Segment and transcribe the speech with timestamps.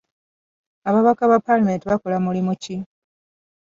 [0.89, 2.75] Ababaka ba paalamenti bakola mulimu ki?